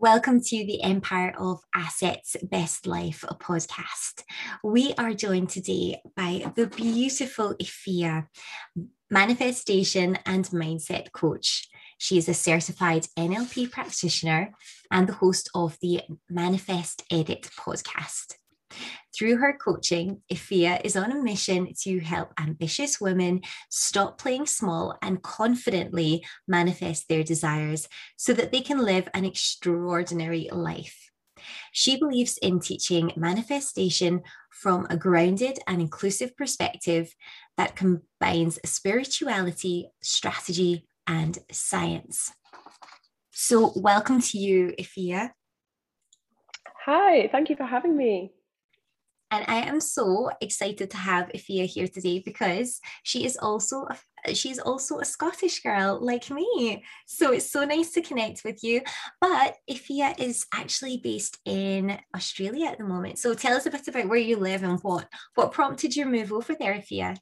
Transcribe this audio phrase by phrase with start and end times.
[0.00, 4.22] Welcome to the Empire of Assets Best Life podcast.
[4.64, 8.26] We are joined today by the beautiful Afia,
[9.10, 11.68] manifestation and mindset coach.
[11.98, 14.54] She is a certified NLP practitioner
[14.90, 18.36] and the host of the Manifest Edit podcast.
[19.14, 24.96] Through her coaching, Afia is on a mission to help ambitious women stop playing small
[25.02, 31.10] and confidently manifest their desires so that they can live an extraordinary life.
[31.72, 37.14] She believes in teaching manifestation from a grounded and inclusive perspective
[37.56, 42.32] that combines spirituality, strategy, and science.
[43.32, 45.30] So, welcome to you, Afia.
[46.84, 48.32] Hi, thank you for having me.
[49.30, 53.86] And I am so excited to have Afia here today because she is also
[54.26, 56.84] a, she's also a Scottish girl like me.
[57.06, 58.82] So it's so nice to connect with you.
[59.20, 63.18] But Afia is actually based in Australia at the moment.
[63.18, 66.32] So tell us a bit about where you live and what what prompted your move
[66.32, 67.16] over there, Afia.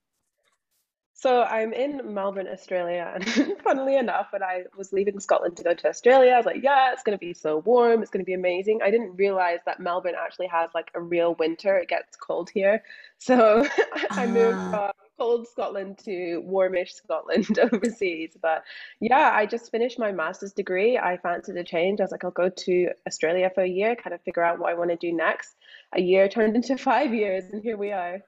[1.20, 3.26] So I'm in Melbourne, Australia, and
[3.64, 6.92] funnily enough, when I was leaving Scotland to go to Australia, I was like, "Yeah,
[6.92, 8.02] it's going to be so warm.
[8.02, 11.34] It's going to be amazing." I didn't realize that Melbourne actually has like a real
[11.34, 11.76] winter.
[11.76, 12.84] It gets cold here,
[13.18, 13.66] so
[14.12, 14.70] I moved ah.
[14.70, 18.36] from cold Scotland to warmish Scotland overseas.
[18.40, 18.62] But
[19.00, 20.98] yeah, I just finished my master's degree.
[20.98, 21.98] I fancied a change.
[21.98, 24.70] I was like, I'll go to Australia for a year, kind of figure out what
[24.70, 25.56] I want to do next.
[25.96, 28.22] A year turned into five years, and here we are.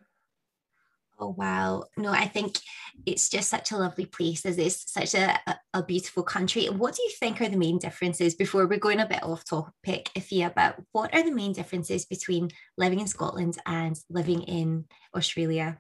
[1.21, 1.85] Oh wow.
[1.99, 2.57] No, I think
[3.05, 4.47] it's just such a lovely place.
[4.47, 5.39] As it's such a,
[5.75, 6.67] a, beautiful country.
[6.67, 10.11] What do you think are the main differences before we're going a bit off topic,
[10.17, 15.79] Afia, but what are the main differences between living in Scotland and living in Australia?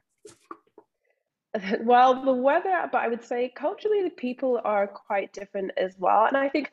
[1.80, 6.26] Well, the weather, but I would say culturally the people are quite different as well.
[6.26, 6.70] And I think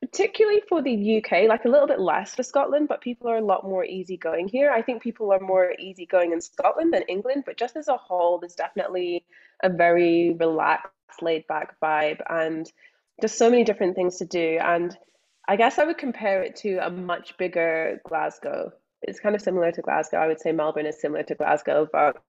[0.00, 3.44] particularly for the UK, like a little bit less for Scotland, but people are a
[3.44, 4.70] lot more easygoing here.
[4.70, 8.38] I think people are more easygoing in Scotland than England, but just as a whole,
[8.38, 9.24] there's definitely
[9.62, 12.70] a very relaxed, laid back vibe and
[13.20, 14.58] just so many different things to do.
[14.62, 14.96] And
[15.46, 18.72] I guess I would compare it to a much bigger Glasgow.
[19.02, 20.18] It's kind of similar to Glasgow.
[20.18, 22.22] I would say Melbourne is similar to Glasgow, but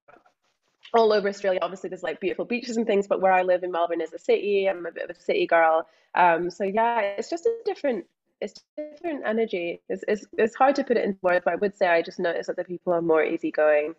[0.93, 3.71] all over Australia, obviously there's like beautiful beaches and things, but where I live in
[3.71, 4.67] Melbourne is a city.
[4.67, 5.87] I'm a bit of a city girl.
[6.15, 8.05] Um, so yeah, it's just a different,
[8.41, 9.81] it's different energy.
[9.87, 12.19] It's, it's, it's hard to put it into words, but I would say I just
[12.19, 13.95] noticed that the people are more easygoing.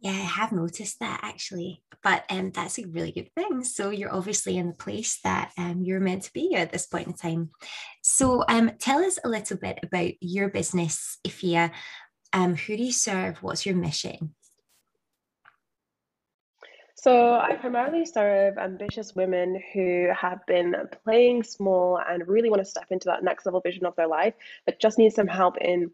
[0.00, 3.64] Yeah, I have noticed that actually, but um, that's a really good thing.
[3.64, 7.06] So you're obviously in the place that um, you're meant to be at this point
[7.06, 7.50] in time.
[8.02, 11.70] So um, tell us a little bit about your business, Afia.
[12.32, 13.42] Um, who do you serve?
[13.42, 14.34] What's your mission?
[17.06, 20.74] So, I primarily serve ambitious women who have been
[21.04, 24.34] playing small and really want to step into that next level vision of their life,
[24.64, 25.92] but just need some help in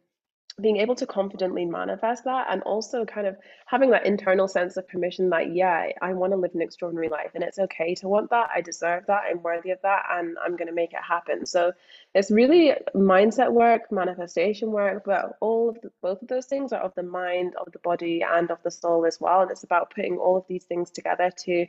[0.60, 3.36] being able to confidently manifest that and also kind of
[3.66, 7.30] having that internal sense of permission that yeah i want to live an extraordinary life
[7.34, 10.56] and it's okay to want that i deserve that i'm worthy of that and i'm
[10.56, 11.46] going to make it happen.
[11.46, 11.72] So
[12.14, 16.80] it's really mindset work manifestation work but all of the, both of those things are
[16.80, 19.42] of the mind of the body and of the soul as well.
[19.42, 21.66] And it's about putting all of these things together to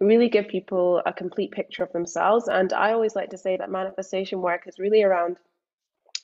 [0.00, 2.48] really give people a complete picture of themselves.
[2.48, 5.36] And i always like to say that manifestation work is really around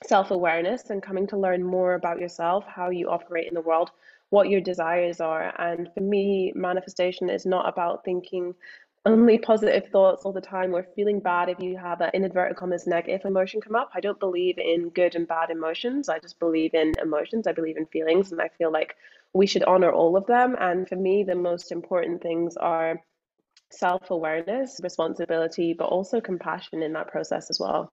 [0.04, 3.90] self awareness and coming to learn more about yourself, how you operate in the world,
[4.30, 5.52] what your desires are.
[5.60, 8.54] And for me, manifestation is not about thinking
[9.04, 12.86] only positive thoughts all the time or feeling bad if you have an inadvertent commas
[12.86, 13.90] negative emotion come up.
[13.94, 16.08] I don't believe in good and bad emotions.
[16.08, 17.46] I just believe in emotions.
[17.46, 18.96] I believe in feelings and I feel like
[19.32, 20.56] we should honor all of them.
[20.58, 23.00] And for me, the most important things are
[23.70, 27.92] self awareness, responsibility, but also compassion in that process as well.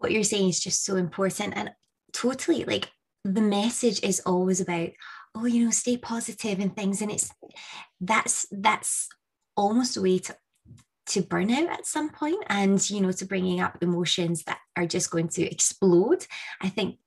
[0.00, 1.70] What you're saying is just so important and
[2.12, 2.90] totally like
[3.24, 4.90] the message is always about
[5.34, 7.30] oh you know stay positive and things and it's
[8.00, 9.08] that's that's
[9.56, 10.36] almost a way to
[11.06, 15.10] to burnout at some point and you know to bringing up emotions that are just
[15.10, 16.26] going to explode.
[16.60, 16.98] I think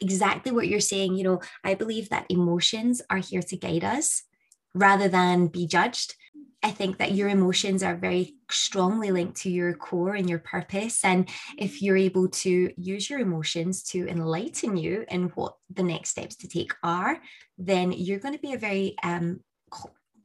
[0.00, 4.24] exactly what you're saying you know i believe that emotions are here to guide us
[4.76, 6.14] rather than be judged
[6.66, 11.04] I think that your emotions are very strongly linked to your core and your purpose.
[11.04, 16.10] And if you're able to use your emotions to enlighten you in what the next
[16.10, 17.20] steps to take are,
[17.56, 19.40] then you're going to be a very, um,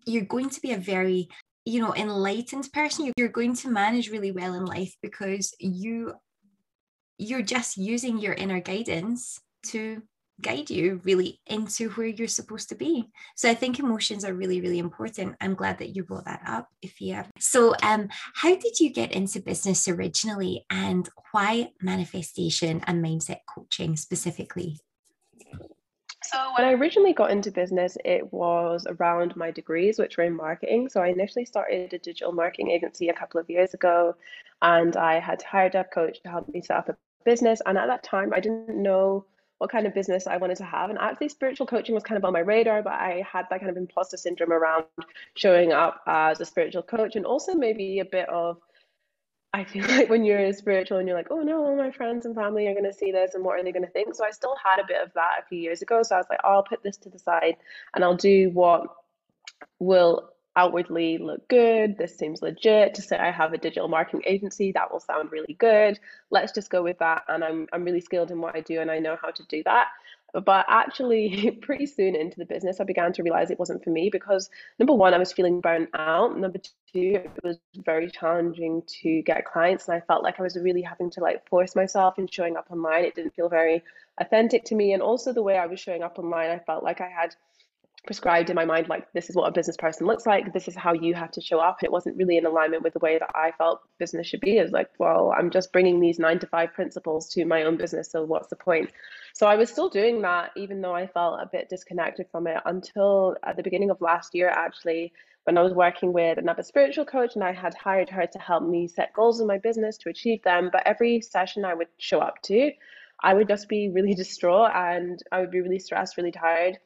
[0.08, 1.30] you're going to be a very,
[1.66, 3.12] you know, enlightened person.
[3.18, 6.14] You're going to manage really well in life because you,
[7.20, 10.02] you're just using your inner guidance to
[10.42, 13.10] guide you really into where you're supposed to be.
[13.36, 15.36] So I think emotions are really, really important.
[15.42, 17.28] I'm glad that you brought that up, Afia.
[17.40, 23.96] So um, how did you get into business originally and why manifestation and mindset coaching
[23.96, 24.80] specifically?
[26.24, 30.36] So when I originally got into business, it was around my degrees, which were in
[30.36, 30.88] marketing.
[30.88, 34.16] So I initially started a digital marketing agency a couple of years ago,
[34.62, 37.62] and I had hired a coach to help me set up a business.
[37.66, 39.26] And at that time, I didn't know
[39.62, 40.90] what kind of business I wanted to have.
[40.90, 43.70] And actually, spiritual coaching was kind of on my radar, but I had that kind
[43.70, 44.86] of imposter syndrome around
[45.36, 48.58] showing up as a spiritual coach and also maybe a bit of
[49.54, 52.34] I feel like when you're spiritual and you're like, oh no, all my friends and
[52.34, 54.16] family are going to see this and what are they going to think?
[54.16, 56.02] So I still had a bit of that a few years ago.
[56.02, 57.58] So I was like, oh, I'll put this to the side
[57.94, 58.88] and I'll do what
[59.78, 61.98] will outwardly look good.
[61.98, 64.72] This seems legit to say I have a digital marketing agency.
[64.72, 66.00] That will sound really good.
[66.30, 67.24] Let's just go with that.
[67.28, 69.64] And I'm I'm really skilled in what I do and I know how to do
[69.64, 69.88] that.
[70.34, 74.10] But actually, pretty soon into the business, I began to realize it wasn't for me
[74.10, 74.50] because
[74.80, 76.38] number one, I was feeling burnt out.
[76.38, 76.60] Number
[76.94, 80.82] two, it was very challenging to get clients, and I felt like I was really
[80.82, 83.06] having to like force myself in showing up online.
[83.06, 83.84] It didn't feel very
[84.20, 87.02] authentic to me, and also the way I was showing up online, I felt like
[87.02, 87.36] I had
[88.06, 90.76] prescribed in my mind like this is what a business person looks like this is
[90.76, 93.20] how you have to show up and it wasn't really in alignment with the way
[93.20, 94.58] that i felt business should be.
[94.58, 98.12] Is like well i'm just bringing these nine to five principles to my own business
[98.12, 98.90] so what's the point?
[99.34, 102.58] So i was still doing that even though i felt a bit disconnected from it
[102.66, 105.14] until at the beginning of last year actually
[105.44, 108.64] when i was working with another spiritual coach and i had hired her to help
[108.64, 112.20] me set goals in my business to achieve them but every session i would show
[112.20, 112.72] up to
[113.22, 116.80] i would just be really distraught and i would be really stressed really tired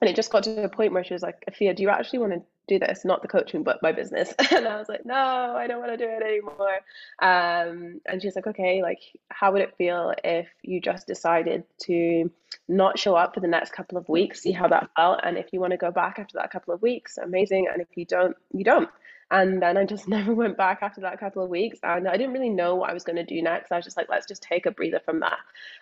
[0.00, 2.18] and it just got to a point where she was like, Afia, do you actually
[2.18, 3.04] want to do this?
[3.04, 4.34] Not the coaching, but my business.
[4.52, 6.76] And I was like, no, I don't want to do it anymore.
[7.20, 9.00] Um, and she's like, okay, like,
[9.30, 12.30] how would it feel if you just decided to
[12.68, 15.20] not show up for the next couple of weeks, see how that felt?
[15.22, 17.68] And if you want to go back after that couple of weeks, amazing.
[17.72, 18.90] And if you don't, you don't.
[19.30, 21.78] And then I just never went back after that couple of weeks.
[21.82, 23.72] And I didn't really know what I was going to do next.
[23.72, 25.38] I was just like, let's just take a breather from that.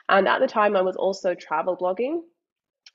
[0.09, 2.23] And at the time, I was also travel blogging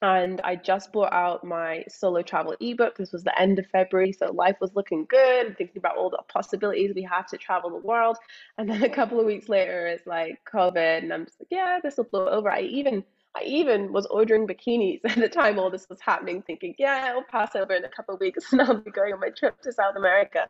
[0.02, 2.98] and I just bought out my solo travel ebook.
[2.98, 6.22] This was the end of February, so life was looking good, thinking about all the
[6.28, 8.18] possibilities we have to travel the world.
[8.58, 11.80] And then a couple of weeks later, it's like COVID, and I'm just like, yeah,
[11.84, 12.50] this will blow over.
[12.50, 13.04] I even
[13.36, 17.24] I even was ordering bikinis at the time all this was happening, thinking, yeah, it'll
[17.24, 19.72] pass over in a couple of weeks and I'll be going on my trip to
[19.72, 20.48] South America.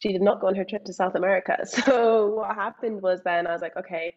[0.00, 1.58] She did not go on her trip to South America.
[1.66, 4.14] So what happened was then I was like, okay,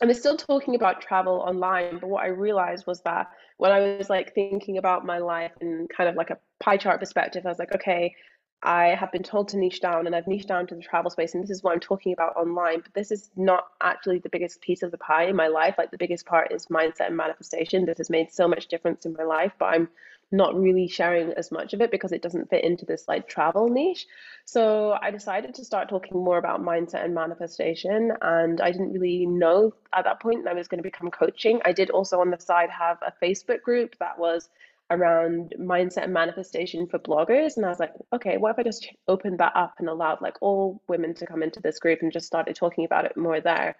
[0.00, 3.28] and they're still talking about travel online but what i realized was that
[3.58, 7.00] when i was like thinking about my life in kind of like a pie chart
[7.00, 8.14] perspective i was like okay
[8.62, 11.34] i have been told to niche down and i've niched down to the travel space
[11.34, 14.60] and this is what i'm talking about online but this is not actually the biggest
[14.60, 15.74] piece of the pie in my life.
[15.78, 17.84] Like the biggest part is mindset and manifestation.
[17.84, 19.88] This has made so much difference in my life but i'm
[20.32, 23.68] not really sharing as much of it because it doesn't fit into this like travel
[23.68, 24.06] niche.
[24.44, 28.12] So I decided to start talking more about mindset and manifestation.
[28.20, 31.60] And I didn't really know at that point that I was going to become coaching.
[31.64, 34.48] I did also on the side have a Facebook group that was
[34.90, 37.56] around mindset and manifestation for bloggers.
[37.56, 40.36] And I was like, okay, what if I just opened that up and allowed like
[40.40, 43.76] all women to come into this group and just started talking about it more there?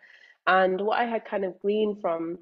[0.46, 2.38] And what I had kind of gleaned from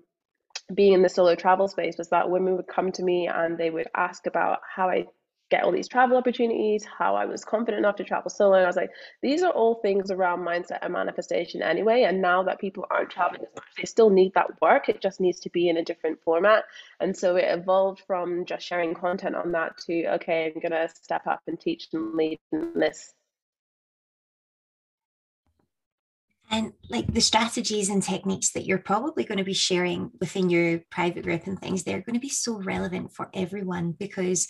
[0.72, 3.70] being in the solo travel space was that women would come to me and they
[3.70, 5.06] would ask about how I
[5.50, 8.54] get all these travel opportunities, how I was confident enough to travel solo.
[8.54, 8.90] And I was like,
[9.22, 12.04] these are all things around mindset and manifestation anyway.
[12.04, 14.88] And now that people aren't traveling as much, they still need that work.
[14.88, 16.64] It just needs to be in a different format.
[16.98, 20.88] And so it evolved from just sharing content on that to, okay, I'm going to
[20.94, 23.12] step up and teach and lead in this
[26.50, 30.80] and like the strategies and techniques that you're probably going to be sharing within your
[30.90, 34.48] private group and things they're going to be so relevant for everyone because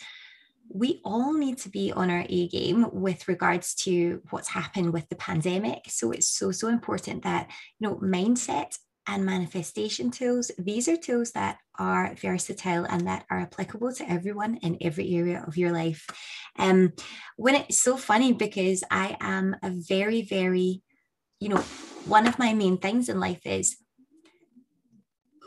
[0.68, 5.08] we all need to be on our A game with regards to what's happened with
[5.08, 5.82] the pandemic.
[5.88, 11.32] So it's so, so important that, you know, mindset and manifestation tools, these are tools
[11.32, 16.08] that are versatile and that are applicable to everyone in every area of your life.
[16.58, 16.94] Um,
[17.36, 20.82] when it's so funny because I am a very, very
[21.44, 21.60] you know,
[22.06, 23.76] one of my main things in life is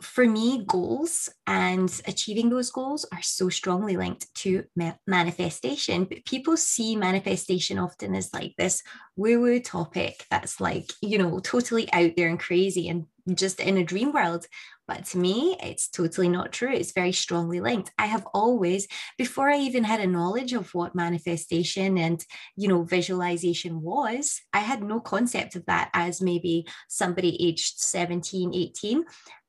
[0.04, 6.04] for me, goals and achieving those goals are so strongly linked to ma- manifestation.
[6.04, 8.84] But people see manifestation often as like this
[9.16, 13.78] woo woo topic that's like, you know, totally out there and crazy and just in
[13.78, 14.46] a dream world.
[14.88, 16.72] But to me, it's totally not true.
[16.72, 17.92] It's very strongly linked.
[17.98, 22.24] I have always, before I even had a knowledge of what manifestation and,
[22.56, 28.54] you know, visualization was, I had no concept of that as maybe somebody aged 17,
[28.54, 29.04] 18.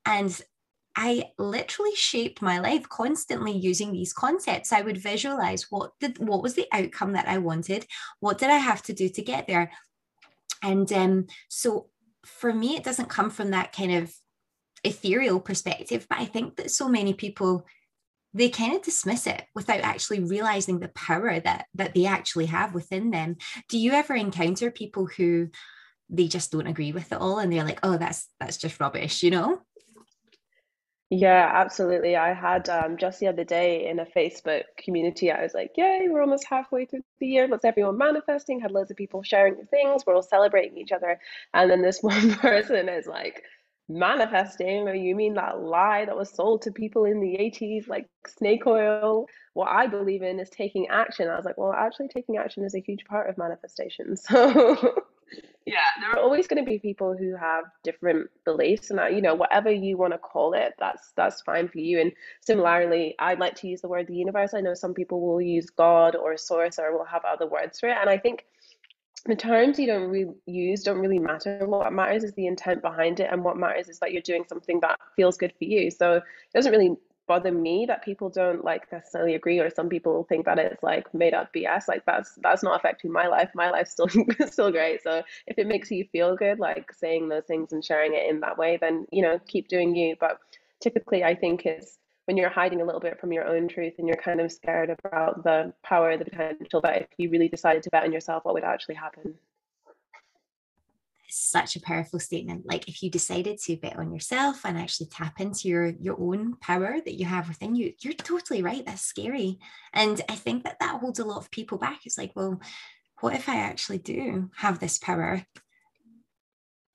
[0.05, 0.41] And
[0.95, 4.73] I literally shaped my life constantly using these concepts.
[4.73, 7.85] I would visualize what did what was the outcome that I wanted,
[8.19, 9.71] what did I have to do to get there,
[10.61, 11.87] and um, so
[12.25, 14.13] for me, it doesn't come from that kind of
[14.83, 17.65] ethereal perspective, but I think that so many people
[18.33, 22.73] they kind of dismiss it without actually realizing the power that that they actually have
[22.73, 23.37] within them.
[23.69, 25.49] Do you ever encounter people who
[26.09, 29.23] they just don't agree with it all and they're like, oh, that's that's just rubbish,
[29.23, 29.61] you know?
[31.11, 32.15] Yeah, absolutely.
[32.15, 36.05] I had um, just the other day in a Facebook community, I was like, Yay,
[36.07, 37.47] we're almost halfway through the year.
[37.47, 38.59] Let's everyone manifesting.
[38.59, 40.03] Had loads of people sharing things.
[40.05, 41.19] We're all celebrating each other.
[41.55, 43.41] And then this one person is like,
[43.89, 44.87] Manifesting?
[44.87, 48.65] Or you mean that lie that was sold to people in the 80s, like snake
[48.67, 49.25] oil?
[49.53, 51.27] What I believe in is taking action.
[51.27, 54.15] I was like, Well, actually, taking action is a huge part of manifestation.
[54.29, 55.03] So.
[55.65, 59.21] Yeah, there are always going to be people who have different beliefs, and that, you
[59.21, 61.99] know, whatever you want to call it, that's that's fine for you.
[61.99, 64.55] And similarly, I like to use the word the universe.
[64.55, 67.89] I know some people will use God or source or will have other words for
[67.89, 68.45] it, and I think
[69.25, 71.65] the terms you don't really use don't really matter.
[71.65, 74.79] What matters is the intent behind it, and what matters is that you're doing something
[74.81, 75.91] that feels good for you.
[75.91, 76.23] So it
[76.53, 76.95] doesn't really
[77.27, 81.13] bother me that people don't like necessarily agree or some people think that it's like
[81.13, 84.07] made up BS like that's that's not affecting my life my life's still
[84.47, 88.15] still great so if it makes you feel good like saying those things and sharing
[88.15, 90.39] it in that way then you know keep doing you but
[90.79, 91.97] typically I think it's
[92.29, 94.95] when you're hiding a little bit from your own truth and you're kind of scared
[95.03, 98.53] about the power the potential that if you really decided to bet on yourself what
[98.53, 99.33] would actually happen?
[101.27, 102.67] Such a powerful statement.
[102.67, 106.55] Like if you decided to bet on yourself and actually tap into your your own
[106.57, 109.57] power that you have within you you're totally right that's scary.
[109.93, 112.01] And i think that that holds a lot of people back.
[112.05, 112.61] It's like well
[113.21, 115.43] what if i actually do have this power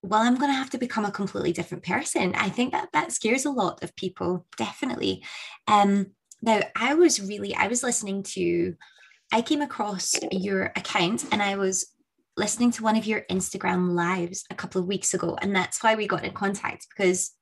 [0.04, 3.12] well i'm going to have to become a completely different person i think that that
[3.12, 5.24] scares a lot of people definitely
[5.68, 6.06] um
[6.42, 8.74] now i was really i was listening to
[9.32, 11.92] I came across your account and I was
[12.36, 15.36] listening to one of your Instagram lives a couple of weeks ago.
[15.40, 17.32] And that's why we got in contact because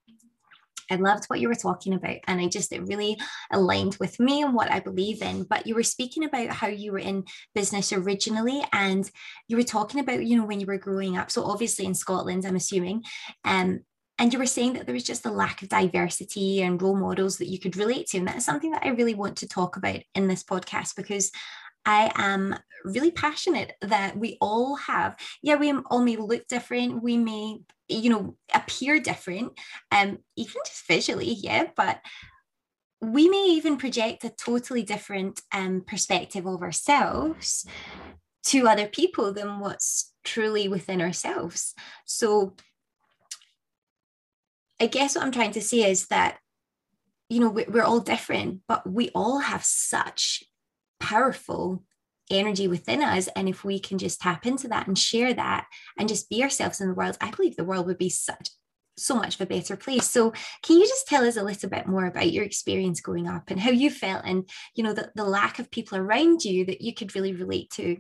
[0.91, 2.17] I loved what you were talking about.
[2.26, 3.19] And I just, it really
[3.50, 5.45] aligned with me and what I believe in.
[5.45, 7.25] But you were speaking about how you were in
[7.55, 9.11] business originally and
[9.49, 11.31] you were talking about, you know, when you were growing up.
[11.31, 13.02] So obviously in Scotland, I'm assuming.
[13.45, 13.81] Um,
[14.19, 17.38] and you were saying that there was just a lack of diversity and role models
[17.38, 18.19] that you could relate to.
[18.19, 21.33] And that's something that I really want to talk about in this podcast because
[21.85, 27.17] I am really passionate that we all have, yeah, we all may look different, we
[27.17, 27.59] may,
[27.89, 29.53] you know, appear different,
[29.91, 32.01] um, even just visually, yeah, but
[33.01, 37.67] we may even project a totally different um, perspective of ourselves
[38.45, 41.75] to other people than what's truly within ourselves.
[42.05, 42.55] So
[44.81, 46.39] I guess what I'm trying to say is that,
[47.29, 50.45] you know, we're all different, but we all have such
[51.02, 51.82] powerful
[52.30, 53.28] energy within us.
[53.35, 55.66] And if we can just tap into that and share that
[55.99, 58.49] and just be ourselves in the world, I believe the world would be such
[58.97, 60.09] so much of a better place.
[60.09, 60.32] So
[60.62, 63.59] can you just tell us a little bit more about your experience growing up and
[63.59, 66.94] how you felt and you know the, the lack of people around you that you
[66.94, 67.97] could really relate to?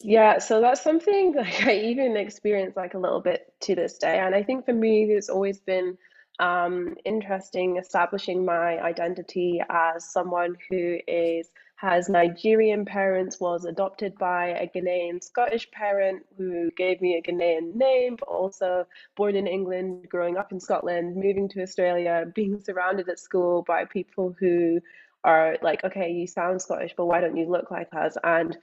[0.00, 4.18] Yeah, so that's something like I even experience like a little bit to this day.
[4.18, 5.96] And I think for me, there's always been
[6.38, 14.46] um, interesting establishing my identity as someone who is has Nigerian parents, was adopted by
[14.46, 20.08] a Ghanaian Scottish parent who gave me a Ghanaian name, but also born in England,
[20.08, 24.80] growing up in Scotland, moving to Australia, being surrounded at school by people who
[25.22, 28.16] are like, okay, you sound Scottish, but why don't you look like us?
[28.24, 28.56] And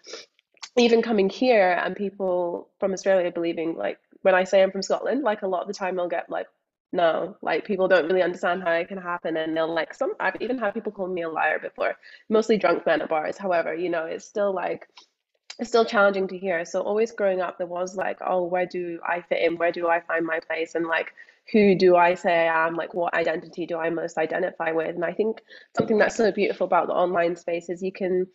[0.75, 5.23] even coming here and people from Australia believing like when I say I'm from Scotland,
[5.23, 6.47] like a lot of the time I'll get like
[6.93, 10.13] no, like people don't really understand how it can happen, and they'll like some.
[10.19, 11.95] I've even had people call me a liar before,
[12.29, 13.37] mostly drunk men at bars.
[13.37, 14.87] However, you know, it's still like
[15.59, 16.63] it's still challenging to hear.
[16.65, 19.57] So always growing up, there was like, oh, where do I fit in?
[19.57, 20.75] Where do I find my place?
[20.75, 21.13] And like,
[21.51, 22.75] who do I say I am?
[22.75, 24.95] Like, what identity do I most identify with?
[24.95, 25.41] And I think
[25.75, 28.27] something that's so beautiful about the online space is you can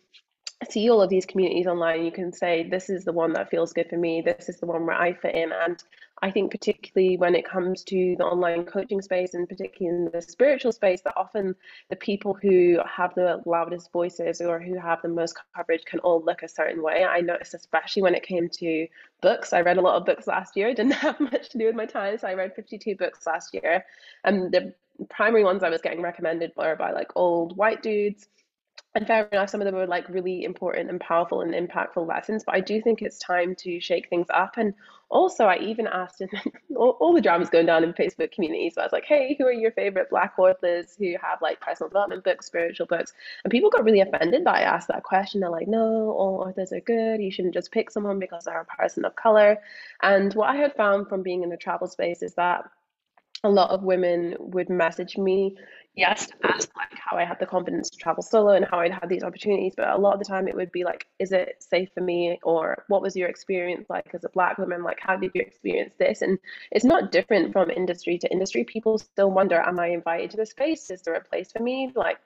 [0.69, 2.03] see all of these communities online.
[2.03, 4.21] You can say, this is the one that feels good for me.
[4.21, 5.51] This is the one where I fit in.
[5.51, 5.81] And
[6.21, 10.21] I think particularly when it comes to the online coaching space and particularly in the
[10.21, 11.55] spiritual space, that often
[11.89, 16.21] the people who have the loudest voices or who have the most coverage can all
[16.21, 17.05] look a certain way.
[17.05, 18.87] I noticed especially when it came to
[19.21, 19.53] books.
[19.53, 20.67] I read a lot of books last year.
[20.67, 23.53] I didn't have much to do with my time, so I read 52 books last
[23.53, 23.85] year.
[24.23, 24.73] And the
[25.09, 28.27] primary ones I was getting recommended were by like old white dudes
[28.95, 32.43] and fair enough, some of them are like really important and powerful and impactful lessons,
[32.43, 34.57] but I do think it's time to shake things up.
[34.57, 34.73] And
[35.09, 36.29] also, I even asked, and
[36.75, 38.75] all, all the drama's going down in Facebook communities.
[38.75, 41.89] So I was like, hey, who are your favorite Black authors who have like personal
[41.89, 43.13] development books, spiritual books?
[43.43, 45.41] And people got really offended that I asked that question.
[45.41, 47.21] They're like, no, all authors are good.
[47.21, 49.57] You shouldn't just pick someone because they're a person of color.
[50.01, 52.69] And what I had found from being in the travel space is that
[53.43, 55.55] a lot of women would message me
[55.95, 59.09] yes ask like how i had the confidence to travel solo and how i'd had
[59.09, 61.89] these opportunities but a lot of the time it would be like is it safe
[61.93, 64.83] for me or what was your experience like as a black woman?
[64.83, 66.21] Like how did you experience this?
[66.21, 66.39] And
[66.71, 68.63] it's not different from industry to industry.
[68.63, 71.91] People still wonder am i invited to the space is there a place for me?
[71.95, 72.17] Like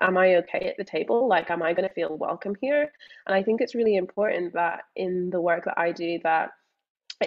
[0.00, 1.28] am i okay at the table?
[1.28, 2.92] Like am i going to feel welcome here?
[3.26, 6.50] And i think it's really important that in the work that i do that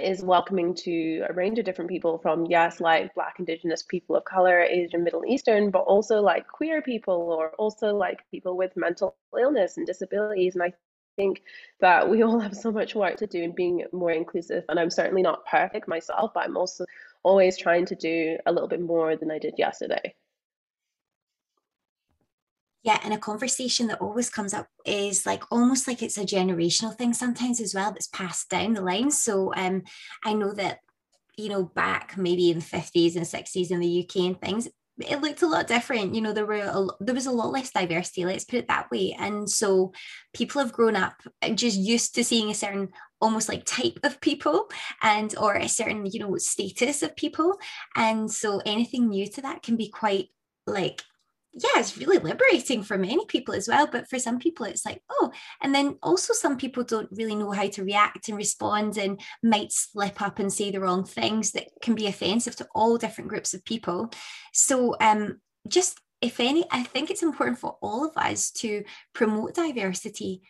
[0.01, 4.23] is welcoming to a range of different people from yes like black indigenous people of
[4.25, 9.15] color asian middle eastern but also like queer people or also like people with mental
[9.39, 10.55] illness and disabilities.
[10.55, 10.73] And i
[11.17, 11.41] think
[11.79, 14.65] that we all have so much work to do in being more inclusive.
[14.69, 16.85] And i'm certainly not perfect myself but i'm also
[17.23, 20.13] always trying to do a little bit more than i did yesterday
[22.85, 26.95] yeah, and a conversation that always comes up is like almost like it's a generational
[26.95, 29.09] thing sometimes as well that's passed down the line.
[29.09, 29.81] So um,
[30.23, 30.79] I know that
[31.35, 35.19] you know back maybe in the 50s and 60s in the UK and things it
[35.19, 36.13] looked a lot different.
[36.13, 38.91] You know there were a, there was a lot less diversity let's put it that
[38.91, 39.15] way.
[39.17, 39.91] And so
[40.35, 41.15] people have grown up
[41.55, 42.89] just used to seeing a certain
[43.19, 44.69] almost like type of people
[45.01, 47.57] and or a certain you know status of people.
[47.95, 50.27] And so anything new to that can be quite
[50.67, 51.01] like
[51.55, 53.88] yeah, it's really liberating for many people as well.
[53.89, 55.31] But for some people, it's like, oh,
[55.62, 59.71] and then also some people don't really know how to react and respond and might
[59.71, 63.53] slip up and say the wrong things that can be offensive to all different groups
[63.53, 64.12] of people.
[64.53, 68.83] So, um, just if any, I think it's important for all of us to
[69.13, 70.41] promote diversity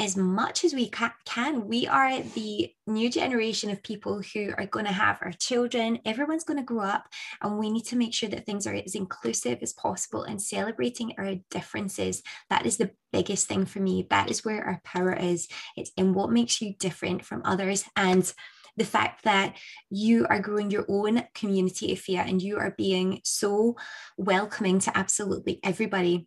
[0.00, 0.90] as much as we
[1.26, 1.68] can.
[1.68, 5.98] We are the new generation of people who are going to have our children.
[6.06, 7.06] Everyone's going to grow up,
[7.42, 11.12] and we need to make sure that things are as inclusive as possible and celebrating
[11.18, 12.22] our differences.
[12.48, 14.06] That is the biggest thing for me.
[14.08, 15.48] That is where our power is.
[15.76, 17.84] It's in what makes you different from others.
[17.94, 18.32] And
[18.78, 19.58] the fact that
[19.90, 23.76] you are growing your own community Afia and you are being so
[24.16, 26.26] welcoming to absolutely everybody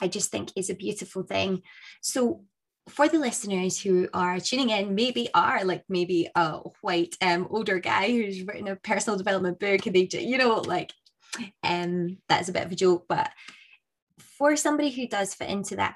[0.00, 1.62] I just think is a beautiful thing.
[2.00, 2.44] So,
[2.88, 7.78] for the listeners who are tuning in, maybe are like maybe a white um older
[7.78, 10.92] guy who's written a personal development book and they you know like
[11.62, 13.30] um that's a bit of a joke, but
[14.18, 15.94] for somebody who does fit into that,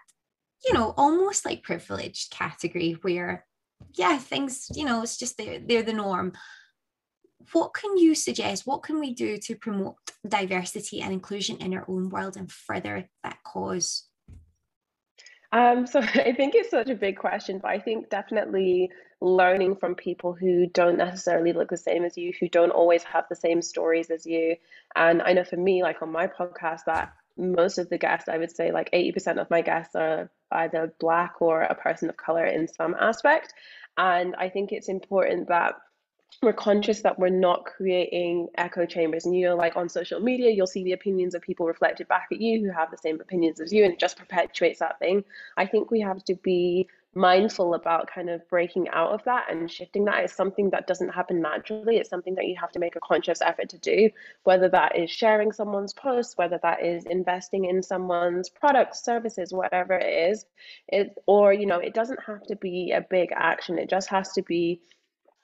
[0.66, 3.46] you know, almost like privileged category where
[3.94, 6.32] yeah, things, you know, it's just they're they're the norm.
[7.52, 8.66] What can you suggest?
[8.66, 13.08] What can we do to promote diversity and inclusion in our own world and further
[13.22, 14.08] that cause?
[15.54, 18.90] Um, so I think it's such a big question, but I think definitely
[19.20, 23.24] learning from people who don't necessarily look the same as you, who don't always have
[23.30, 24.56] the same stories as you.
[24.94, 28.36] And I know for me, like on my podcast, that most of the guests, I
[28.36, 32.44] would say like 80% of my guests are either Black or a person of color
[32.44, 33.54] in some aspect.
[33.96, 35.74] And I think it's important that
[36.42, 39.26] we're conscious that we're not creating echo chambers.
[39.26, 42.28] And you know like on social media you'll see the opinions of people reflected back
[42.32, 45.24] at you who have the same opinions as you and it just perpetuates that thing.
[45.56, 49.70] I think we have to be mindful about kind of breaking out of that and
[49.70, 50.24] shifting that.
[50.24, 51.96] Is something that doesn't happen naturally.
[51.96, 54.10] It's something that you have to make a conscious effort to do
[54.42, 59.94] whether that is sharing someone's post whether that is investing in someone's products services whatever
[59.94, 60.46] it is.
[60.88, 63.78] It or you know it doesn't have to be a big action.
[63.78, 64.80] It just has to be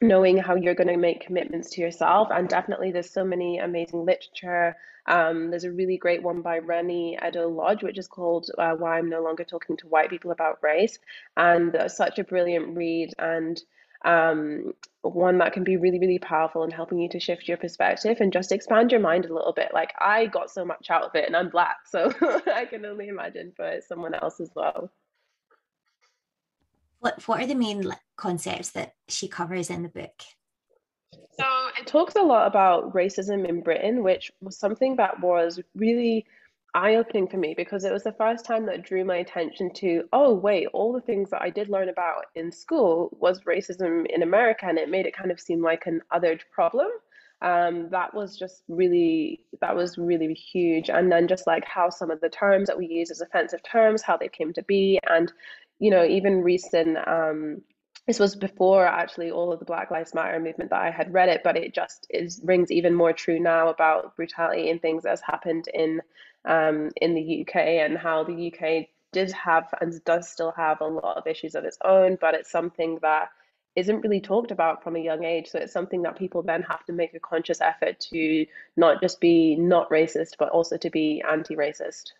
[0.01, 2.29] knowing how you're going to make commitments to yourself.
[2.31, 4.77] And definitely, there's so many amazing literature.
[5.07, 9.09] Um, there's a really great one by Reni Eddo-Lodge which is called uh, Why I'm
[9.09, 10.99] No Longer Talking to White People About Race.
[11.37, 13.61] And uh, such a brilliant read and
[14.05, 18.19] um, one that can be really, really powerful in helping you to shift your perspective
[18.21, 19.73] and just expand your mind a little bit.
[19.75, 22.11] Like, I got so much out of it, and I'm Black, so
[22.55, 24.91] I can only imagine for someone else as well.
[27.01, 30.23] What What are the main concepts that she covers in the book?
[31.13, 31.47] So
[31.79, 36.27] it talks a lot about racism in Britain, which was something that was really
[36.75, 40.05] eye opening for me because it was the first time that drew my attention to
[40.13, 44.23] oh wait all the things that I did learn about in school was racism in
[44.23, 46.89] America and it made it kind of seem like an othered problem
[47.43, 52.11] um, that was just really that was really huge and then just like how some
[52.11, 55.33] of the terms that we use as offensive terms how they came to be and
[55.81, 57.62] you know, even recent, um,
[58.07, 61.29] this was before actually all of the Black Lives Matter movement that I had read
[61.29, 65.23] it, but it just is rings even more true now about brutality and things that's
[65.23, 66.01] happened in
[66.45, 70.87] um, in the UK and how the UK did have and does still have a
[70.87, 73.29] lot of issues of its own, but it's something that
[73.77, 75.49] isn't really talked about from a young age.
[75.49, 79.21] So it's something that people then have to make a conscious effort to not just
[79.21, 82.12] be not racist, but also to be anti racist.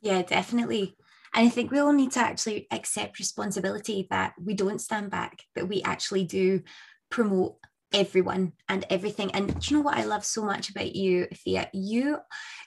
[0.00, 0.96] Yeah, definitely.
[1.34, 5.42] And I think we all need to actually accept responsibility that we don't stand back,
[5.54, 6.62] that we actually do
[7.10, 7.56] promote
[7.92, 9.30] everyone and everything.
[9.32, 11.68] And you know what I love so much about you, Thea?
[11.72, 12.18] You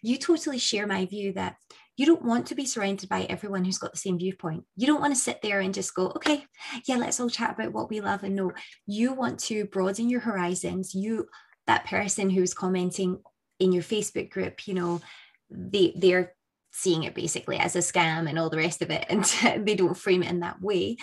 [0.01, 1.55] you totally share my view that
[1.97, 4.65] you don't want to be surrounded by everyone who's got the same viewpoint.
[4.75, 6.45] You don't want to sit there and just go, okay,
[6.87, 8.51] yeah, let's all chat about what we love and know.
[8.85, 10.93] You want to broaden your horizons.
[10.93, 11.27] You,
[11.67, 13.19] that person who's commenting
[13.59, 15.01] in your Facebook group, you know,
[15.49, 16.33] they they're
[16.77, 19.23] seeing it basically as a scam and all the rest of it, and
[19.65, 20.97] they don't frame it in that way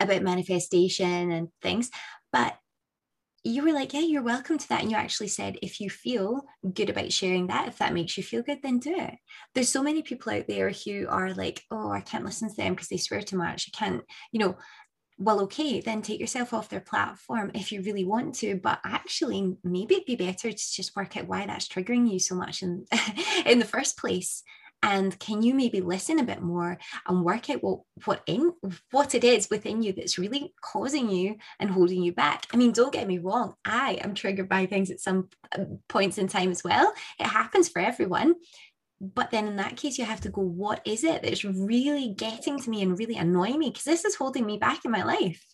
[0.00, 1.90] about manifestation and things.
[2.32, 2.56] But
[3.44, 4.82] you were like, yeah, you're welcome to that.
[4.82, 6.42] And you actually said, if you feel
[6.74, 9.14] good about sharing that, if that makes you feel good, then do it.
[9.54, 12.74] There's so many people out there who are like, oh, I can't listen to them
[12.74, 13.68] because they swear too much.
[13.68, 14.56] I can't, you know,
[15.18, 18.56] well, okay, then take yourself off their platform if you really want to.
[18.56, 22.34] But actually, maybe it'd be better to just work out why that's triggering you so
[22.34, 22.86] much in,
[23.46, 24.42] in the first place.
[24.84, 28.52] And can you maybe listen a bit more and work out what what in
[28.90, 32.46] what it is within you that's really causing you and holding you back?
[32.52, 36.18] I mean don't get me wrong i am triggered by things at some um, points
[36.18, 36.92] in time as well.
[37.20, 38.34] It happens for everyone
[39.02, 42.58] but then in that case you have to go what is it that's really getting
[42.60, 43.70] to me and really annoying me?
[43.70, 45.44] Because this is holding me back in my life.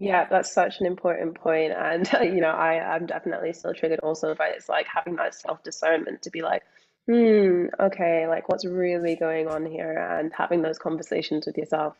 [0.00, 4.32] Yeah that's such an important point and you know i i'm definitely still triggered also
[4.34, 6.62] by it's like having that self discernment to be like
[7.08, 9.92] hmm, okay, like what's really going on here?
[10.10, 11.96] and having those conversations with yourself.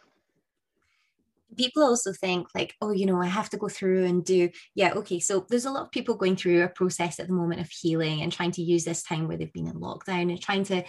[1.56, 4.92] People also think like, oh, you know, I have to go through and do, yeah,
[4.94, 5.18] okay.
[5.18, 8.22] So there's a lot of people going through a process at the moment of healing
[8.22, 10.84] and trying to use this time where they've been in lockdown and trying to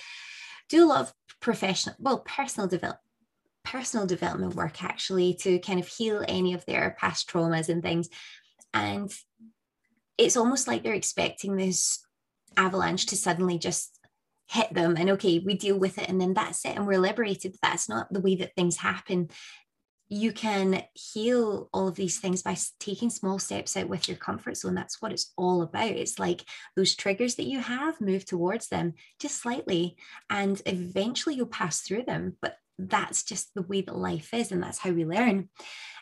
[0.67, 3.01] do a lot of professional, well, personal development
[3.65, 8.09] personal development work actually to kind of heal any of their past traumas and things.
[8.73, 9.11] And
[10.17, 12.03] it's almost like they're expecting this
[12.57, 13.99] avalanche to suddenly just
[14.49, 17.55] hit them and okay we deal with it and then that's it and we're liberated
[17.61, 19.29] that's not the way that things happen
[20.09, 24.57] you can heal all of these things by taking small steps out with your comfort
[24.57, 24.73] zone.
[24.73, 25.91] That's what it's all about.
[25.91, 26.43] It's like
[26.75, 29.97] those triggers that you have move towards them just slightly
[30.29, 34.63] and eventually you'll pass through them but that's just the way that life is and
[34.63, 35.49] that's how we learn.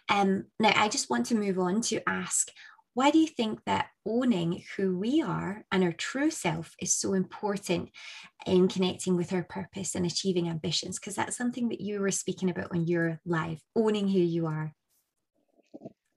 [0.09, 2.47] Um, now i just want to move on to ask
[2.97, 7.13] why do you think that owning who we are and our true self is so
[7.13, 7.91] important
[8.47, 10.97] in connecting with our purpose and achieving ambitions?
[10.97, 14.73] Because that's something that you were speaking about on your live, owning who you are.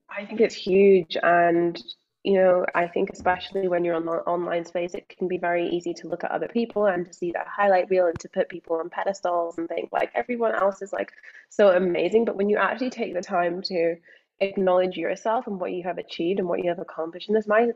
[0.08, 1.18] I think it's huge.
[1.22, 1.78] And,
[2.24, 5.68] you know, I think especially when you're on the online space, it can be very
[5.68, 8.48] easy to look at other people and to see that highlight reel and to put
[8.48, 11.12] people on pedestals and think like everyone else is like
[11.50, 12.24] so amazing.
[12.24, 13.96] But when you actually take the time to
[14.40, 17.70] acknowledge yourself and what you have achieved and what you have accomplished in this life,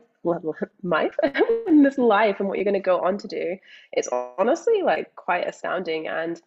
[1.67, 3.57] in this life and what you're going to go on to do,
[3.91, 6.07] it's honestly like quite astounding.
[6.07, 6.41] And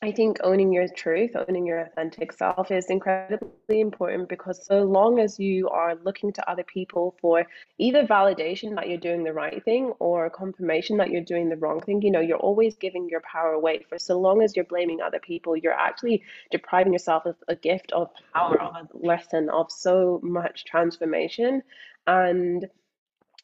[0.00, 5.18] I think owning your truth, owning your authentic self is incredibly important because so long
[5.18, 7.44] as you are looking to other people for
[7.78, 11.80] either validation that you're doing the right thing or confirmation that you're doing the wrong
[11.80, 13.84] thing, you know, you're always giving your power away.
[13.88, 17.90] For so long as you're blaming other people, you're actually depriving yourself of a gift
[17.90, 21.64] of power, of a lesson, of so much transformation.
[22.06, 22.68] And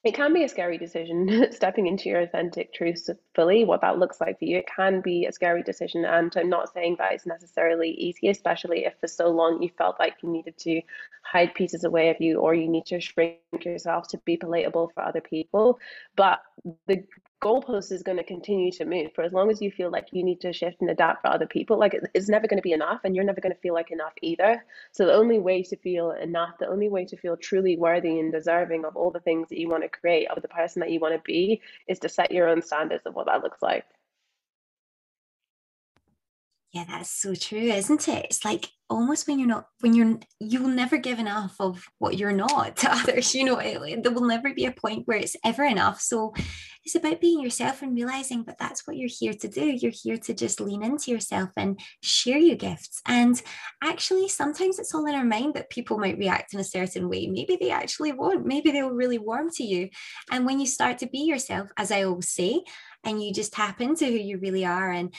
[0.04, 4.20] it can be a scary decision stepping into your authentic truth fully what that looks
[4.20, 4.58] like for you.
[4.58, 8.84] It can be a scary decision and i'm not saying that it's necessarily easy especially
[8.84, 10.82] if for so long you felt like you needed to
[11.24, 15.02] hide pieces away of you or you need to shrink yourself to be palatable for
[15.02, 15.78] other people.
[16.16, 16.40] But
[16.86, 17.02] the
[17.44, 20.24] goalpost is going to continue to move for as long as you feel like you
[20.24, 23.00] need to shift and adapt for other people like it's never going to be enough
[23.04, 24.64] and you're never going to feel like enough either.
[24.92, 28.32] So the only way to feel enough the only way to feel truly worthy and
[28.32, 31.00] deserving of all the things that you want to create of the person that you
[31.00, 33.84] want to be is to set your own standards of what that looks like
[36.74, 38.24] yeah, that's so true, isn't it?
[38.24, 42.18] It's like almost when you're not, when you're, you will never give enough of what
[42.18, 43.32] you're not to others.
[43.32, 46.00] You know, it, there will never be a point where it's ever enough.
[46.00, 46.34] So
[46.84, 49.64] it's about being yourself and realizing that that's what you're here to do.
[49.64, 53.00] You're here to just lean into yourself and share your gifts.
[53.06, 53.40] And
[53.80, 57.28] actually, sometimes it's all in our mind that people might react in a certain way.
[57.28, 58.44] Maybe they actually won't.
[58.44, 59.90] Maybe they'll really warm to you.
[60.32, 62.64] And when you start to be yourself, as I always say,
[63.04, 65.14] and you just tap into who you really are and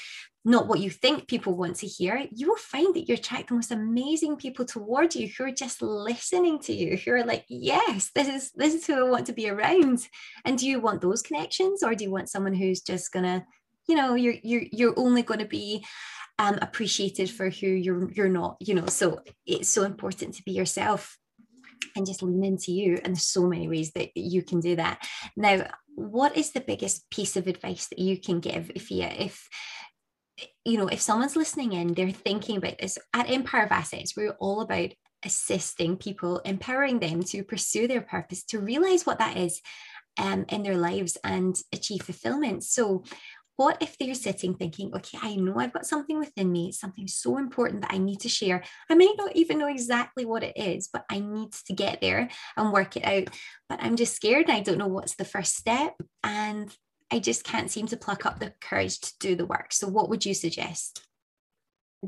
[0.45, 3.55] not what you think people want to hear, you will find that you attract the
[3.55, 8.11] most amazing people towards you who are just listening to you, who are like, yes,
[8.13, 10.07] this is this is who I want to be around.
[10.45, 13.45] And do you want those connections or do you want someone who's just gonna
[13.87, 15.85] you know you're you're you're only to be
[16.37, 20.51] um, appreciated for who you're you're not you know so it's so important to be
[20.51, 21.17] yourself
[21.95, 24.99] and just lean into you and there's so many ways that you can do that
[25.37, 29.47] now what is the biggest piece of advice that you can give if you if
[30.65, 34.35] you know if someone's listening in they're thinking about this at empire of assets we're
[34.39, 34.89] all about
[35.23, 39.61] assisting people empowering them to pursue their purpose to realize what that is
[40.17, 43.03] um, in their lives and achieve fulfillment so
[43.57, 47.37] what if they're sitting thinking, okay, I know I've got something within me, something so
[47.37, 48.63] important that I need to share.
[48.89, 52.29] I might not even know exactly what it is, but I need to get there
[52.57, 53.33] and work it out.
[53.69, 54.49] But I'm just scared.
[54.49, 55.95] I don't know what's the first step.
[56.23, 56.69] And
[57.15, 59.71] I just can't seem to pluck up the courage to do the work.
[59.71, 61.01] So, what would you suggest?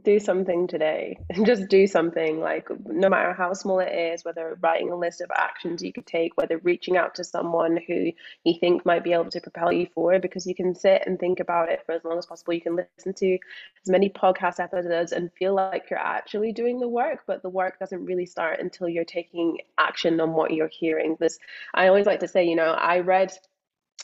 [0.03, 4.91] do something today just do something like no matter how small it is whether writing
[4.91, 8.11] a list of actions you could take whether reaching out to someone who
[8.43, 11.39] you think might be able to propel you forward because you can sit and think
[11.39, 13.39] about it for as long as possible you can listen to
[13.83, 17.79] as many podcast episodes and feel like you're actually doing the work but the work
[17.79, 21.39] doesn't really start until you're taking action on what you're hearing this
[21.73, 23.31] i always like to say you know i read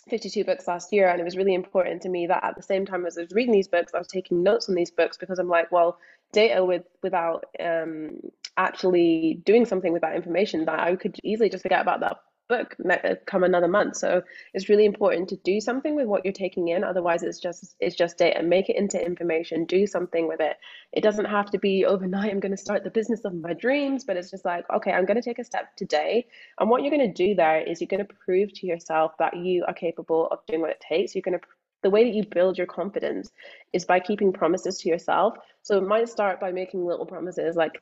[0.10, 2.86] 52 books last year and it was really important to me that at the same
[2.86, 5.40] time as I was reading these books I was taking notes on these books because
[5.40, 5.98] I'm like well
[6.34, 8.20] data with without um,
[8.58, 12.18] actually doing something with that information that I could easily just forget about that
[12.54, 13.96] book uh, come another month.
[13.98, 14.22] So
[14.54, 16.84] it's really important to do something with what you're taking in.
[16.84, 19.66] Otherwise it's just it's just data make it into information.
[19.66, 20.58] Do something with it.
[20.92, 24.04] It doesn't have to be overnight i'm going to start the business of my dreams.
[24.04, 26.28] But it's just like okay i'm going to take a step today.
[26.60, 29.36] And what you're going to do there is you're going to prove to yourself that
[29.38, 31.16] you are capable of doing what it takes.
[31.16, 31.46] You're going to
[31.84, 33.30] the way that you build your confidence
[33.74, 35.36] is by keeping promises to yourself.
[35.64, 37.82] So it might start by making little promises like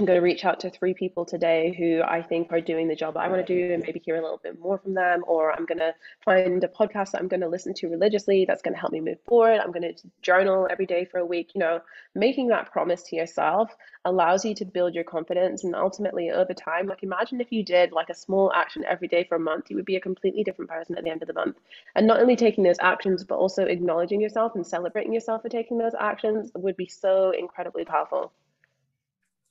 [0.00, 2.94] I'm going to reach out to three people today who I think are doing the
[2.94, 5.24] job I want to do and maybe hear a little bit more from them.
[5.26, 5.92] Or I'm going to
[6.24, 9.00] find a podcast that I'm going to listen to religiously that's going to help me
[9.00, 9.58] move forward.
[9.58, 11.50] I'm going to journal every day for a week.
[11.52, 11.80] You know,
[12.14, 15.64] making that promise to yourself allows you to build your confidence.
[15.64, 19.24] And ultimately, over time, like imagine if you did like a small action every day
[19.24, 21.34] for a month, you would be a completely different person at the end of the
[21.34, 21.56] month.
[21.96, 25.76] And not only taking those actions, but also acknowledging yourself and celebrating yourself for taking
[25.76, 28.32] those actions would be so incredibly powerful.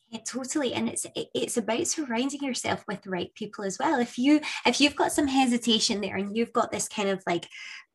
[0.10, 0.74] Yeah, totally.
[0.74, 4.00] And it's it's about surrounding yourself with the right people as well.
[4.00, 7.48] If you if you've got some hesitation there and you've got this kind of like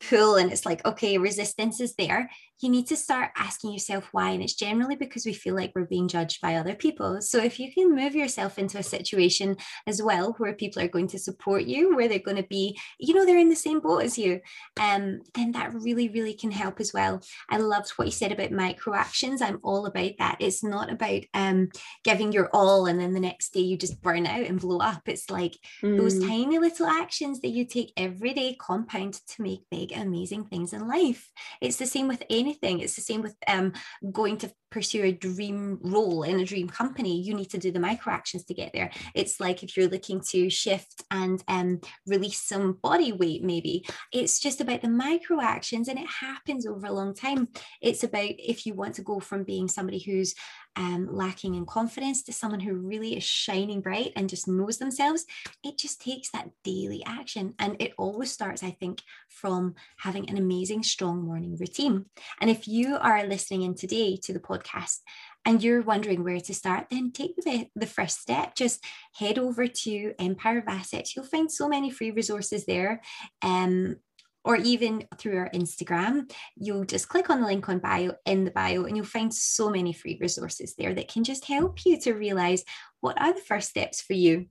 [0.08, 4.30] pull and it's like, okay, resistance is there, you need to start asking yourself why.
[4.30, 7.20] And it's generally because we feel like we're being judged by other people.
[7.20, 11.08] So if you can move yourself into a situation as well where people are going
[11.08, 14.04] to support you, where they're going to be, you know, they're in the same boat
[14.04, 14.40] as you,
[14.80, 17.20] um, then that really, really can help as well.
[17.50, 19.42] I loved what you said about micro actions.
[19.42, 20.36] I'm all about that.
[20.38, 21.70] It's not about um,
[22.04, 25.02] giving your all and then the next day you just burn out and blow up.
[25.06, 25.96] It's like mm.
[25.98, 30.72] those tiny little actions that you take every day compound to make big amazing things
[30.72, 31.30] in life.
[31.60, 32.80] It's the same with anything.
[32.80, 33.72] It's the same with um,
[34.12, 37.20] going to pursue a dream role in a dream company.
[37.20, 38.90] You need to do the micro actions to get there.
[39.14, 44.40] It's like if you're looking to shift and um, release some body weight, maybe it's
[44.40, 47.48] just about the micro actions and it happens over a long time.
[47.80, 50.34] It's about if you want to go from being somebody who's
[50.76, 55.24] um, lacking in confidence to someone who really is shining bright and just knows themselves,
[55.62, 57.54] it just takes that daily action.
[57.58, 62.06] And it always starts, I think, from having an amazing, strong morning routine.
[62.40, 64.98] And if you are listening in today to the podcast,
[65.44, 68.54] and you're wondering where to start, then take the, the first step.
[68.54, 68.84] Just
[69.16, 71.16] head over to Empire of Assets.
[71.16, 73.02] You'll find so many free resources there.
[73.42, 73.96] Um,
[74.44, 78.50] or even through our Instagram, you'll just click on the link on bio in the
[78.50, 82.12] bio and you'll find so many free resources there that can just help you to
[82.14, 82.64] realize
[83.00, 84.46] what are the first steps for you.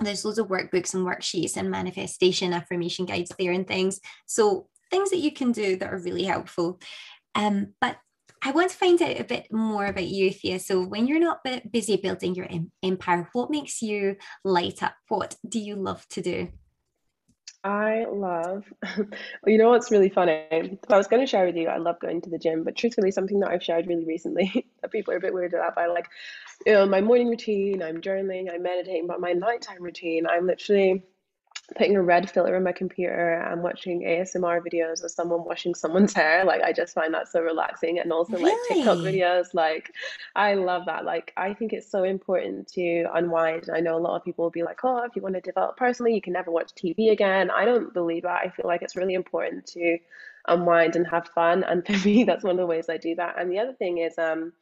[0.00, 4.00] There's loads of workbooks and worksheets and manifestation affirmation guides there and things.
[4.26, 6.80] So things that you can do that are really helpful.
[7.34, 7.96] Um, but
[8.44, 10.58] I want to find out a bit more about you, Thea.
[10.58, 12.48] So, when you're not busy building your
[12.82, 14.94] empire, what makes you light up?
[15.08, 16.48] What do you love to do?
[17.64, 18.64] I love,
[19.46, 20.78] you know what's really funny?
[20.88, 23.12] I was going to share with you, I love going to the gym, but truthfully,
[23.12, 26.08] something that I've shared really recently that people are a bit weirded out by, like,
[26.66, 31.04] you know, my morning routine, I'm journaling, I'm meditating, but my nighttime routine, I'm literally
[31.76, 36.12] putting a red filter on my computer and watching ASMR videos of someone washing someone's
[36.12, 36.44] hair.
[36.44, 37.98] Like I just find that so relaxing.
[37.98, 39.54] And also like TikTok videos.
[39.54, 39.92] Like
[40.34, 41.04] I love that.
[41.04, 43.70] Like I think it's so important to unwind.
[43.72, 45.76] I know a lot of people will be like, oh, if you want to develop
[45.76, 47.50] personally, you can never watch TV again.
[47.50, 48.40] I don't believe that.
[48.44, 49.98] I feel like it's really important to
[50.48, 51.62] unwind and have fun.
[51.64, 53.40] And for me, that's one of the ways I do that.
[53.40, 54.52] And the other thing is um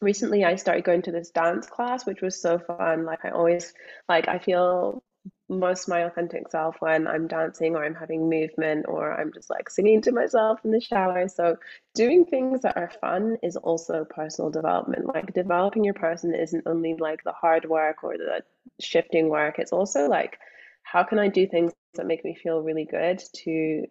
[0.00, 3.04] recently I started going to this dance class, which was so fun.
[3.04, 3.74] Like I always
[4.08, 5.02] like I feel
[5.48, 9.70] most my authentic self when I'm dancing or I'm having movement or I'm just like
[9.70, 11.28] singing to myself in the shower.
[11.28, 11.56] So,
[11.94, 15.06] doing things that are fun is also personal development.
[15.06, 18.42] Like, developing your person isn't only like the hard work or the
[18.80, 20.38] shifting work, it's also like,
[20.82, 23.86] how can I do things that make me feel really good to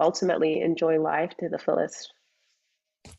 [0.00, 2.12] ultimately enjoy life to the fullest?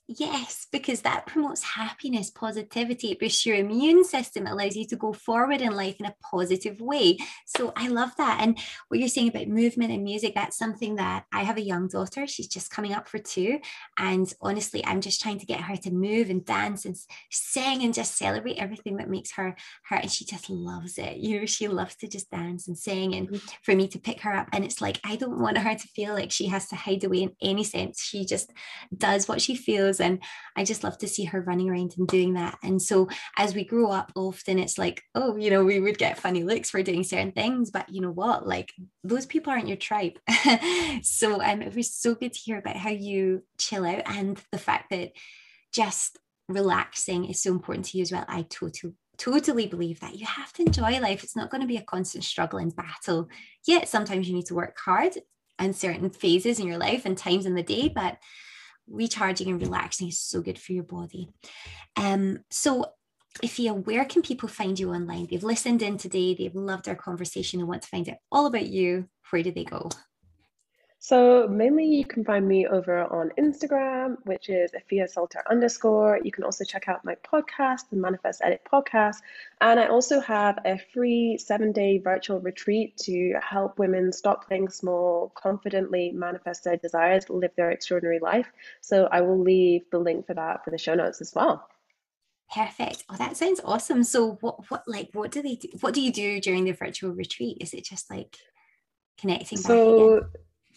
[0.07, 4.97] Yes, because that promotes happiness, positivity, it boosts your immune system, it allows you to
[4.97, 7.17] go forward in life in a positive way.
[7.45, 8.39] So I love that.
[8.41, 11.87] And what you're saying about movement and music, that's something that I have a young
[11.87, 12.27] daughter.
[12.27, 13.59] She's just coming up for two.
[13.97, 16.97] And honestly, I'm just trying to get her to move and dance and
[17.31, 19.95] sing and just celebrate everything that makes her her.
[19.95, 21.17] And she just loves it.
[21.17, 23.15] You know, she loves to just dance and sing.
[23.15, 23.47] And mm-hmm.
[23.63, 26.13] for me to pick her up, and it's like, I don't want her to feel
[26.13, 28.01] like she has to hide away in any sense.
[28.01, 28.51] She just
[28.95, 30.21] does what she feels and
[30.55, 32.57] I just love to see her running around and doing that.
[32.63, 36.19] And so as we grow up, often it's like, oh, you know, we would get
[36.19, 38.47] funny looks for doing certain things, but you know what?
[38.47, 40.19] Like those people aren't your tribe.
[41.03, 44.57] so um, it was so good to hear about how you chill out and the
[44.57, 45.11] fact that
[45.73, 48.25] just relaxing is so important to you as well.
[48.27, 51.23] I totally totally believe that you have to enjoy life.
[51.23, 53.29] It's not going to be a constant struggle and battle.
[53.67, 55.13] Yet sometimes you need to work hard
[55.59, 58.17] in certain phases in your life and times in the day, but
[58.91, 61.29] recharging and relaxing is so good for your body.
[61.95, 62.85] Um, so
[63.43, 65.27] Afia, where can people find you online?
[65.29, 68.67] They've listened in today, they've loved our conversation and want to find out all about
[68.67, 69.07] you.
[69.29, 69.89] Where do they go?
[71.03, 76.19] So mainly you can find me over on Instagram, which is Afia Salter underscore.
[76.23, 79.15] You can also check out my podcast, the Manifest Edit podcast.
[79.61, 84.69] And I also have a free seven day virtual retreat to help women stop playing
[84.69, 88.51] small, confidently manifest their desires, live their extraordinary life.
[88.81, 91.67] So I will leave the link for that for the show notes as well.
[92.53, 93.05] Perfect.
[93.09, 94.03] Oh, that sounds awesome.
[94.03, 95.69] So what what like what do they do?
[95.79, 97.57] What do you do during the virtual retreat?
[97.59, 98.37] Is it just like
[99.17, 100.27] connecting so,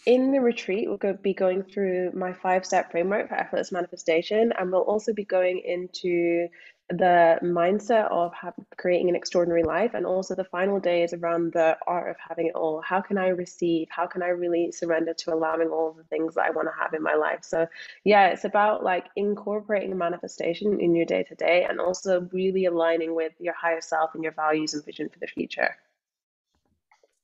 [0.05, 4.53] in the retreat, we'll go, be going through my five step framework for effortless manifestation,
[4.57, 6.47] and we'll also be going into
[6.89, 9.95] the mindset of have, creating an extraordinary life.
[9.95, 12.81] And also, the final day is around the art of having it all.
[12.81, 13.87] How can I receive?
[13.89, 16.93] How can I really surrender to allowing all the things that I want to have
[16.93, 17.39] in my life?
[17.41, 17.65] So,
[18.03, 23.15] yeah, it's about like incorporating manifestation in your day to day and also really aligning
[23.15, 25.75] with your higher self and your values and vision for the future.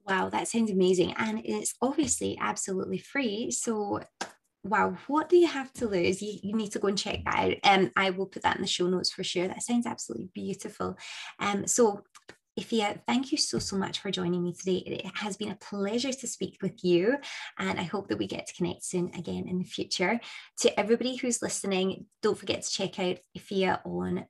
[0.08, 1.14] Wow, that sounds amazing.
[1.18, 3.52] And it's obviously absolutely free.
[3.52, 4.02] So,
[4.64, 6.22] wow, what do you have to lose?
[6.22, 7.56] You, you need to go and check that out.
[7.64, 9.48] Um, I will put that in the show notes for sure.
[9.48, 10.98] That sounds absolutely beautiful.
[11.40, 12.04] Um, so,
[12.60, 14.84] Afia, thank you so, so much for joining me today.
[14.86, 17.18] It has been a pleasure to speak with you,
[17.58, 20.20] and I hope that we get to connect soon again in the future.
[20.60, 24.26] To everybody who's listening, don't forget to check out Afia on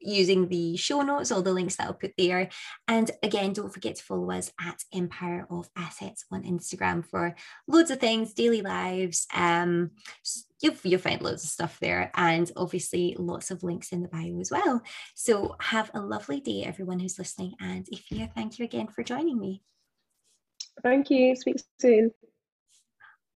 [0.00, 2.48] using the show notes, all the links that I'll put there.
[2.86, 7.34] And again, don't forget to follow us at Empire of Assets on Instagram for
[7.66, 9.26] loads of things, daily lives.
[9.34, 9.90] Um,
[10.60, 14.38] you'll, you'll find loads of stuff there and obviously lots of links in the bio
[14.40, 14.82] as well.
[15.14, 17.54] So have a lovely day, everyone who's listening.
[17.60, 19.62] And Afia, thank you again for joining me.
[20.82, 21.34] Thank you.
[21.34, 22.12] Speak soon.